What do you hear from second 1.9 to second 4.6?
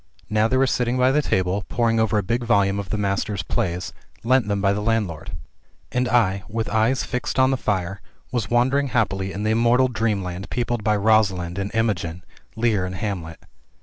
over a big volume of the Master's plays, lent them